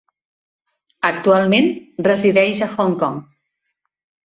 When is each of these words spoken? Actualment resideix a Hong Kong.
Actualment 1.09 1.69
resideix 2.09 2.65
a 2.69 2.73
Hong 2.79 2.99
Kong. 3.07 3.23